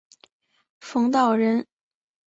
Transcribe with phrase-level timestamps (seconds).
[0.79, 1.67] 冯道人。